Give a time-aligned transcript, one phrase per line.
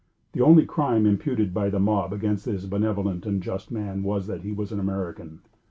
[0.31, 4.41] The only crime imputed by the mob against this benevolent and just man was, that
[4.41, 5.41] he was an American.